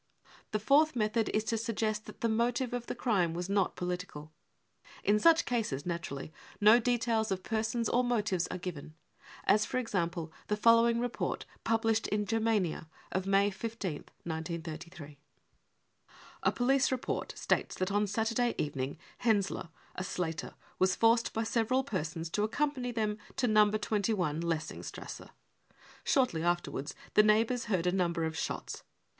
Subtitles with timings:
[0.49, 4.31] The fourth method is to suggest that the motive of the crime was not political;
[5.03, 8.95] in such cases, naturally, no details of persons or motives are given,
[9.43, 15.17] as for example the following report published in Germania of May 15th, 1933:£<
[16.41, 21.83] A police report states that on Saturday evening Henseler, a slater, was forced by several
[21.83, 23.69] persons to accompany them to No.
[23.69, 25.29] 2 s Lessingstrasse.
[26.03, 28.81] Shortly afterv/ards the neighbours heard a number of shots.